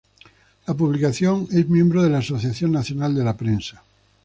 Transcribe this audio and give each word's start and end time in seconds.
La 0.65 0.73
publicación 0.73 1.47
es 1.51 1.69
miembro 1.69 2.01
de 2.01 2.09
la 2.09 2.17
Asociación 2.17 2.71
Nacional 2.71 3.13
de 3.13 3.23
la 3.23 3.37
Prensa. 3.37 3.83